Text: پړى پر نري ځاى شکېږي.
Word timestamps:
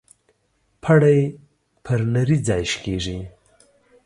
پړى 0.83 1.19
پر 1.83 1.99
نري 2.13 2.37
ځاى 2.47 2.63
شکېږي. 2.71 3.19